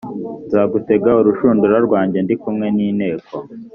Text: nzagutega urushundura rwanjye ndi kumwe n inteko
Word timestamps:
nzagutega 0.45 1.09
urushundura 1.21 1.77
rwanjye 1.87 2.19
ndi 2.21 2.35
kumwe 2.41 2.67
n 2.75 2.77
inteko 2.87 3.33